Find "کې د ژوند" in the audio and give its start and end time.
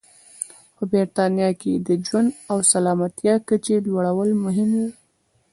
1.61-2.29